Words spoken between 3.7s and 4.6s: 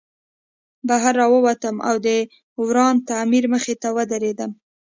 ته ودرېدم